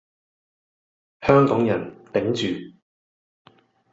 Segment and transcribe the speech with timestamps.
[1.27, 2.75] 香港人頂住